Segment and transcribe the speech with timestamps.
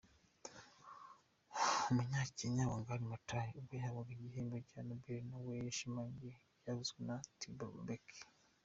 [1.89, 8.19] Umunyakenya Wangari Maathai, ubwo yahabwaga igihembo cya Nobel nawe yashimangiye ibyavuzwe na Thabo Mbeki.